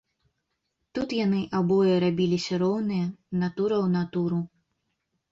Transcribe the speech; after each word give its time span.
Тут 0.97 1.09
яны 1.25 1.41
абое 1.59 1.95
рабіліся 2.03 2.53
роўныя, 2.63 3.05
натура 3.43 3.75
ў 3.83 3.87
натуру. 3.97 4.39